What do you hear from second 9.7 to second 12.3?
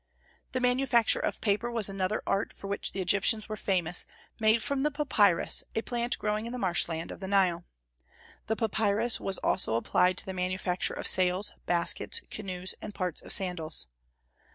applied to the manufacture of sails, baskets,